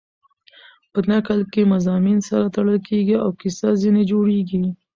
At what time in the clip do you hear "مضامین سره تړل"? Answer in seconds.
1.73-2.77